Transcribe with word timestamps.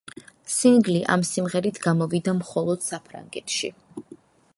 სინგლი 0.51 1.01
ამ 1.15 1.25
სიმღერით 1.31 1.77
გამოვიდა 1.83 2.35
მხოლოდ 2.39 2.83
საფრანგეთში. 2.87 3.71